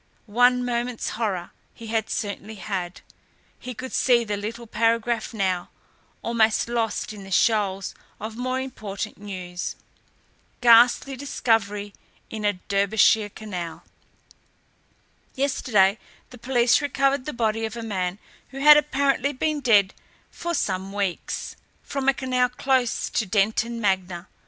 [0.25, 3.01] One moment's horror he had certainly had.
[3.59, 5.69] He could see the little paragraph now,
[6.23, 9.75] almost lost in the shoals of more important news:
[10.59, 11.93] GHASTLY DISCOVERY
[12.31, 13.83] IN A DERBYSHIRE CANAL
[15.35, 15.99] Yesterday
[16.31, 18.17] the police recovered the body of a man
[18.49, 19.93] who had apparently been dead
[20.31, 24.27] for some weeks, from a canal close to Detton Magna.